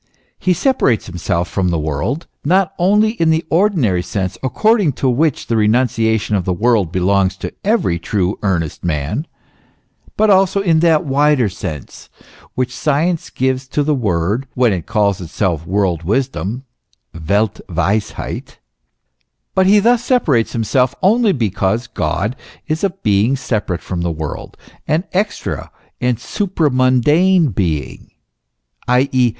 [0.39, 5.45] He separates himself from the world, not only in the ordinary sense, according to which
[5.45, 9.27] the renunciation of the world belongs to every true, earnest man,
[10.17, 12.09] but also in that wider sense
[12.55, 16.63] which science gives to the word, when it calls itself world wisdom
[17.29, 18.57] (welt weisheit);
[19.53, 22.35] but he thus separates himself, only because God
[22.67, 24.57] is a Being separate from the world,
[24.87, 25.69] an extra
[26.01, 28.09] and supramundane Being,
[28.87, 29.07] i.
[29.11, 29.29] e.